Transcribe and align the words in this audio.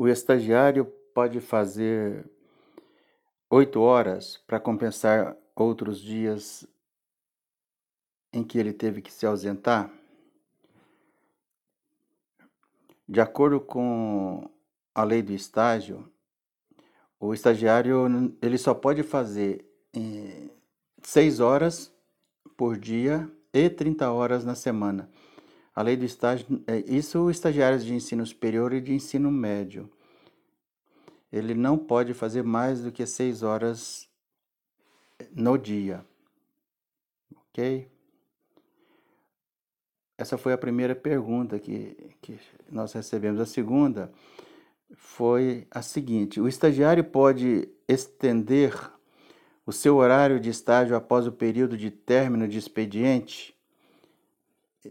O 0.00 0.06
estagiário 0.06 0.84
pode 1.12 1.40
fazer 1.40 2.24
oito 3.50 3.80
horas 3.80 4.36
para 4.46 4.60
compensar 4.60 5.36
outros 5.56 6.00
dias 6.00 6.64
em 8.32 8.44
que 8.44 8.60
ele 8.60 8.72
teve 8.72 9.02
que 9.02 9.12
se 9.12 9.26
ausentar? 9.26 9.90
De 13.08 13.20
acordo 13.20 13.60
com 13.60 14.48
a 14.94 15.02
lei 15.02 15.20
do 15.20 15.32
estágio, 15.32 16.08
o 17.18 17.34
estagiário 17.34 18.06
ele 18.40 18.56
só 18.56 18.74
pode 18.74 19.02
fazer 19.02 19.68
eh, 19.92 20.48
seis 21.02 21.40
horas 21.40 21.92
por 22.56 22.78
dia 22.78 23.28
e 23.52 23.68
30 23.68 24.12
horas 24.12 24.44
na 24.44 24.54
semana. 24.54 25.10
A 25.78 25.82
lei 25.82 25.96
do 25.96 26.04
estágio, 26.04 26.60
é, 26.66 26.78
isso 26.92 27.30
estagiários 27.30 27.84
de 27.84 27.94
ensino 27.94 28.26
superior 28.26 28.72
e 28.72 28.80
de 28.80 28.92
ensino 28.92 29.30
médio. 29.30 29.88
Ele 31.32 31.54
não 31.54 31.78
pode 31.78 32.12
fazer 32.14 32.42
mais 32.42 32.82
do 32.82 32.90
que 32.90 33.06
seis 33.06 33.44
horas 33.44 34.08
no 35.30 35.56
dia. 35.56 36.04
Ok? 37.30 37.88
Essa 40.18 40.36
foi 40.36 40.52
a 40.52 40.58
primeira 40.58 40.96
pergunta 40.96 41.60
que, 41.60 41.96
que 42.20 42.40
nós 42.68 42.92
recebemos. 42.92 43.40
A 43.40 43.46
segunda 43.46 44.12
foi 44.96 45.64
a 45.70 45.80
seguinte: 45.80 46.40
o 46.40 46.48
estagiário 46.48 47.04
pode 47.04 47.68
estender 47.86 48.74
o 49.64 49.70
seu 49.70 49.94
horário 49.98 50.40
de 50.40 50.50
estágio 50.50 50.96
após 50.96 51.24
o 51.24 51.30
período 51.30 51.76
de 51.76 51.88
término 51.88 52.48
de 52.48 52.58
expediente 52.58 53.56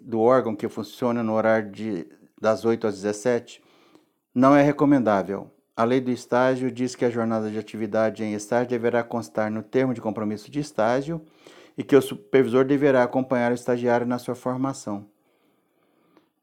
do 0.01 0.19
órgão 0.19 0.55
que 0.55 0.67
funciona 0.67 1.23
no 1.23 1.33
horário 1.33 1.71
de, 1.71 2.07
das 2.39 2.65
8 2.65 2.88
às 2.88 2.95
17 2.95 3.61
não 4.33 4.55
é 4.55 4.61
recomendável. 4.61 5.51
A 5.75 5.83
lei 5.83 6.01
do 6.01 6.11
estágio 6.11 6.71
diz 6.71 6.95
que 6.95 7.05
a 7.05 7.09
jornada 7.09 7.49
de 7.49 7.58
atividade 7.58 8.23
em 8.23 8.33
estágio 8.33 8.69
deverá 8.69 9.03
constar 9.03 9.52
no 9.52 9.61
termo 9.61 9.94
de 9.94 10.02
compromisso 10.02 10.49
de 10.49 10.59
estágio 10.59 11.22
e 11.77 11.83
que 11.83 11.95
o 11.95 12.02
supervisor 12.02 12.66
deverá 12.66 13.03
acompanhar 13.03 13.52
o 13.52 13.55
estagiário 13.55 14.05
na 14.05 14.17
sua 14.17 14.35
formação. 14.35 15.07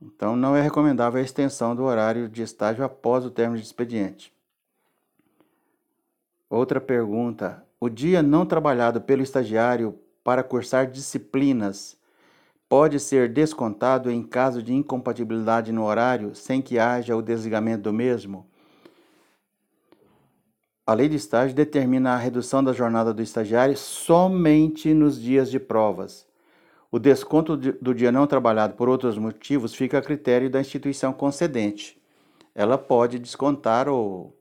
Então, 0.00 0.36
não 0.36 0.54
é 0.54 0.60
recomendável 0.60 1.20
a 1.20 1.24
extensão 1.24 1.74
do 1.74 1.82
horário 1.82 2.28
de 2.28 2.42
estágio 2.42 2.84
após 2.84 3.24
o 3.24 3.30
término 3.30 3.58
de 3.58 3.64
expediente. 3.64 4.32
Outra 6.48 6.80
pergunta: 6.80 7.64
o 7.80 7.88
dia 7.88 8.22
não 8.22 8.46
trabalhado 8.46 9.00
pelo 9.00 9.22
estagiário 9.22 9.98
para 10.22 10.42
cursar 10.42 10.90
disciplinas 10.90 11.96
pode 12.68 12.98
ser 12.98 13.28
descontado 13.28 14.10
em 14.10 14.22
caso 14.22 14.62
de 14.62 14.72
incompatibilidade 14.72 15.72
no 15.72 15.84
horário 15.84 16.34
sem 16.34 16.60
que 16.60 16.78
haja 16.78 17.16
o 17.16 17.22
desligamento 17.22 17.82
do 17.84 17.92
mesmo? 17.92 18.46
A 20.86 20.92
lei 20.92 21.08
de 21.08 21.16
estágio 21.16 21.56
determina 21.56 22.12
a 22.12 22.18
redução 22.18 22.62
da 22.62 22.72
jornada 22.72 23.14
do 23.14 23.22
estagiário 23.22 23.74
somente 23.74 24.92
nos 24.92 25.18
dias 25.18 25.50
de 25.50 25.58
provas. 25.58 26.26
O 26.92 26.98
desconto 26.98 27.56
do 27.56 27.94
dia 27.94 28.12
não 28.12 28.26
trabalhado 28.26 28.74
por 28.74 28.88
outros 28.88 29.16
motivos 29.16 29.74
fica 29.74 29.98
a 29.98 30.02
critério 30.02 30.50
da 30.50 30.60
instituição 30.60 31.12
concedente. 31.12 32.00
Ela 32.54 32.76
pode 32.76 33.18
descontar 33.18 33.88
ou, 33.88 34.36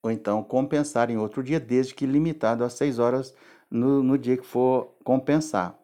ou 0.00 0.10
então 0.10 0.42
compensar 0.42 1.10
em 1.10 1.18
outro 1.18 1.42
dia, 1.42 1.58
desde 1.58 1.94
que 1.94 2.06
limitado 2.06 2.62
a 2.64 2.70
seis 2.70 2.98
horas 2.98 3.34
no, 3.68 4.02
no 4.02 4.16
dia 4.16 4.36
que 4.36 4.46
for 4.46 4.94
compensar. 5.02 5.81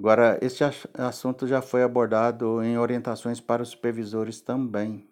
Agora, 0.00 0.38
este 0.40 0.64
assunto 0.94 1.46
já 1.46 1.60
foi 1.60 1.82
abordado 1.82 2.62
em 2.64 2.78
orientações 2.78 3.38
para 3.38 3.62
os 3.62 3.68
supervisores 3.68 4.40
também. 4.40 5.06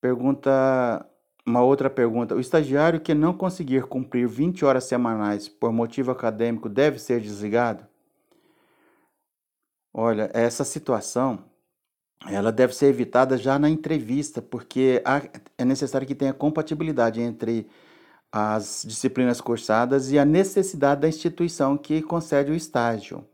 Pergunta, 0.00 1.08
uma 1.46 1.62
outra 1.62 1.88
pergunta: 1.88 2.34
o 2.34 2.40
estagiário 2.40 2.98
que 3.00 3.14
não 3.14 3.32
conseguir 3.32 3.84
cumprir 3.84 4.26
20 4.26 4.64
horas 4.64 4.82
semanais 4.82 5.48
por 5.48 5.72
motivo 5.72 6.10
acadêmico 6.10 6.68
deve 6.68 6.98
ser 6.98 7.20
desligado? 7.20 7.86
Olha, 9.94 10.28
essa 10.34 10.64
situação 10.64 11.44
ela 12.26 12.50
deve 12.50 12.74
ser 12.74 12.86
evitada 12.86 13.38
já 13.38 13.60
na 13.60 13.70
entrevista, 13.70 14.42
porque 14.42 15.00
é 15.56 15.64
necessário 15.64 16.04
que 16.04 16.16
tenha 16.16 16.34
compatibilidade 16.34 17.20
entre 17.20 17.68
as 18.32 18.84
disciplinas 18.84 19.40
cursadas 19.40 20.10
e 20.10 20.18
a 20.18 20.24
necessidade 20.24 21.02
da 21.02 21.08
instituição 21.08 21.78
que 21.78 22.02
concede 22.02 22.50
o 22.50 22.54
estágio. 22.56 23.24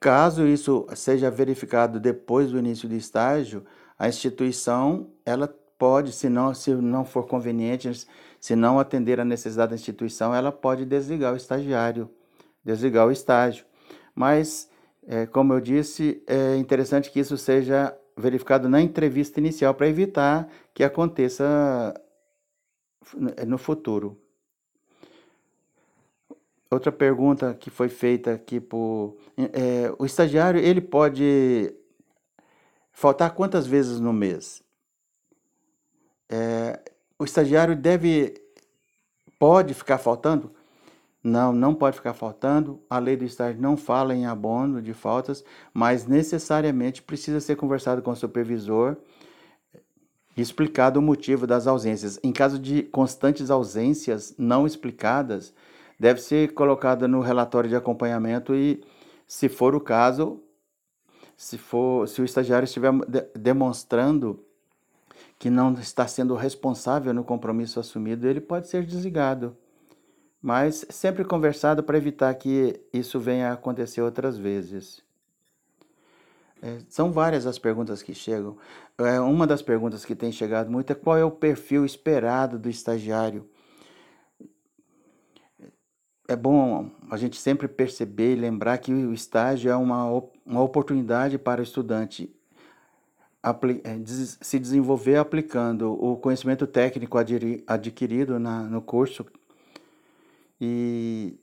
Caso 0.00 0.46
isso 0.46 0.86
seja 0.94 1.30
verificado 1.30 2.00
depois 2.00 2.50
do 2.50 2.58
início 2.58 2.88
do 2.88 2.94
estágio, 2.94 3.66
a 3.98 4.08
instituição 4.08 5.10
ela 5.26 5.46
pode, 5.78 6.10
se 6.12 6.28
não, 6.30 6.54
se 6.54 6.74
não 6.74 7.04
for 7.04 7.26
conveniente, 7.26 8.06
se 8.40 8.56
não 8.56 8.78
atender 8.78 9.20
a 9.20 9.24
necessidade 9.26 9.70
da 9.70 9.76
instituição, 9.76 10.34
ela 10.34 10.50
pode 10.50 10.86
desligar 10.86 11.34
o 11.34 11.36
estagiário, 11.36 12.10
desligar 12.64 13.06
o 13.06 13.12
estágio. 13.12 13.66
Mas, 14.14 14.70
é, 15.06 15.26
como 15.26 15.52
eu 15.52 15.60
disse, 15.60 16.22
é 16.26 16.56
interessante 16.56 17.10
que 17.10 17.20
isso 17.20 17.36
seja 17.36 17.94
verificado 18.16 18.70
na 18.70 18.80
entrevista 18.80 19.38
inicial 19.38 19.74
para 19.74 19.88
evitar 19.88 20.48
que 20.74 20.82
aconteça 20.82 21.94
no 23.46 23.58
futuro. 23.58 24.18
Outra 26.70 26.92
pergunta 26.92 27.52
que 27.52 27.68
foi 27.68 27.88
feita 27.88 28.32
aqui 28.32 28.60
por 28.60 29.16
é, 29.36 29.92
o 29.98 30.06
estagiário 30.06 30.60
ele 30.60 30.80
pode 30.80 31.74
faltar 32.92 33.34
quantas 33.34 33.66
vezes 33.66 33.98
no 33.98 34.12
mês? 34.12 34.62
É, 36.28 36.80
o 37.18 37.24
estagiário 37.24 37.74
deve 37.74 38.34
pode 39.36 39.74
ficar 39.74 39.98
faltando? 39.98 40.54
Não, 41.22 41.52
não 41.52 41.74
pode 41.74 41.96
ficar 41.96 42.14
faltando. 42.14 42.80
A 42.88 42.98
lei 42.98 43.16
do 43.16 43.24
estágio 43.24 43.60
não 43.60 43.76
fala 43.76 44.14
em 44.14 44.24
abono 44.24 44.80
de 44.80 44.94
faltas, 44.94 45.44
mas 45.74 46.06
necessariamente 46.06 47.02
precisa 47.02 47.40
ser 47.40 47.56
conversado 47.56 48.00
com 48.00 48.12
o 48.12 48.16
supervisor 48.16 48.96
e 50.36 50.40
explicado 50.40 51.00
o 51.00 51.02
motivo 51.02 51.48
das 51.48 51.66
ausências. 51.66 52.18
Em 52.22 52.32
caso 52.32 52.58
de 52.58 52.84
constantes 52.84 53.50
ausências 53.50 54.34
não 54.38 54.66
explicadas, 54.66 55.52
deve 56.00 56.22
ser 56.22 56.54
colocada 56.54 57.06
no 57.06 57.20
relatório 57.20 57.68
de 57.68 57.76
acompanhamento 57.76 58.54
e, 58.54 58.82
se 59.28 59.50
for 59.50 59.74
o 59.74 59.80
caso, 59.80 60.42
se, 61.36 61.58
for, 61.58 62.08
se 62.08 62.22
o 62.22 62.24
estagiário 62.24 62.64
estiver 62.64 62.90
demonstrando 63.36 64.42
que 65.38 65.50
não 65.50 65.74
está 65.74 66.08
sendo 66.08 66.34
responsável 66.34 67.12
no 67.12 67.22
compromisso 67.22 67.78
assumido, 67.78 68.26
ele 68.26 68.40
pode 68.40 68.68
ser 68.68 68.86
desligado. 68.86 69.54
Mas 70.40 70.86
sempre 70.88 71.22
conversado 71.22 71.82
para 71.82 71.98
evitar 71.98 72.32
que 72.34 72.80
isso 72.94 73.20
venha 73.20 73.50
a 73.50 73.52
acontecer 73.52 74.00
outras 74.00 74.38
vezes. 74.38 75.02
É, 76.62 76.78
são 76.88 77.12
várias 77.12 77.46
as 77.46 77.58
perguntas 77.58 78.02
que 78.02 78.14
chegam. 78.14 78.56
É, 78.96 79.20
uma 79.20 79.46
das 79.46 79.60
perguntas 79.60 80.02
que 80.02 80.14
tem 80.14 80.32
chegado 80.32 80.70
muito 80.70 80.90
é 80.90 80.94
qual 80.94 81.18
é 81.18 81.24
o 81.24 81.30
perfil 81.30 81.84
esperado 81.84 82.58
do 82.58 82.70
estagiário 82.70 83.46
é 86.30 86.36
bom 86.36 86.88
a 87.10 87.16
gente 87.16 87.36
sempre 87.36 87.66
perceber 87.66 88.34
e 88.34 88.36
lembrar 88.36 88.78
que 88.78 88.92
o 88.92 89.12
estágio 89.12 89.68
é 89.68 89.74
uma, 89.74 90.04
uma 90.46 90.62
oportunidade 90.62 91.36
para 91.36 91.60
o 91.60 91.64
estudante 91.64 92.32
é, 93.42 93.98
se 94.40 94.58
desenvolver 94.60 95.16
aplicando 95.16 95.92
o 95.92 96.16
conhecimento 96.16 96.68
técnico 96.68 97.18
adquirido 97.66 98.38
na, 98.38 98.62
no 98.62 98.80
curso 98.80 99.26
e 100.60 101.36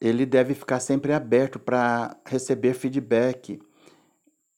ele 0.00 0.24
deve 0.24 0.54
ficar 0.54 0.80
sempre 0.80 1.12
aberto 1.12 1.58
para 1.58 2.16
receber 2.24 2.72
feedback, 2.72 3.60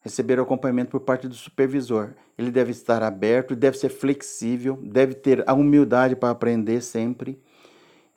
receber 0.02 0.38
acompanhamento 0.38 0.92
por 0.92 1.00
parte 1.00 1.26
do 1.26 1.34
supervisor. 1.34 2.14
Ele 2.38 2.50
deve 2.52 2.70
estar 2.70 3.02
aberto, 3.02 3.56
deve 3.56 3.76
ser 3.76 3.88
flexível, 3.88 4.76
deve 4.76 5.14
ter 5.14 5.42
a 5.48 5.54
humildade 5.54 6.14
para 6.14 6.30
aprender 6.30 6.80
sempre 6.80 7.40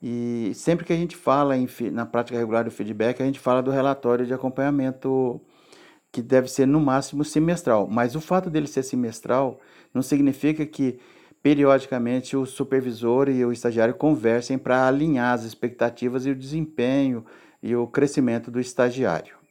e 0.05 0.51
sempre 0.53 0.83
que 0.83 0.91
a 0.91 0.97
gente 0.97 1.15
fala 1.15 1.55
em, 1.55 1.65
na 1.89 2.05
prática 2.05 2.38
regular 2.38 2.65
do 2.65 2.71
feedback, 2.71 3.21
a 3.21 3.25
gente 3.25 3.39
fala 3.39 3.63
do 3.63 3.71
relatório 3.71 4.25
de 4.25 4.33
acompanhamento 4.33 5.39
que 6.11 6.21
deve 6.21 6.50
ser 6.50 6.65
no 6.65 6.81
máximo 6.81 7.23
semestral. 7.23 7.88
Mas 7.89 8.13
o 8.13 8.19
fato 8.19 8.50
dele 8.50 8.67
ser 8.67 8.83
semestral 8.83 9.61
não 9.94 10.01
significa 10.01 10.65
que 10.65 11.00
periodicamente 11.41 12.35
o 12.35 12.45
supervisor 12.45 13.29
e 13.29 13.45
o 13.45 13.53
estagiário 13.53 13.95
conversem 13.95 14.57
para 14.57 14.85
alinhar 14.85 15.33
as 15.33 15.45
expectativas 15.45 16.25
e 16.25 16.31
o 16.31 16.35
desempenho 16.35 17.25
e 17.61 17.73
o 17.73 17.88
crescimento 17.88 18.51
do 18.51 18.59
estagiário. 18.59 19.43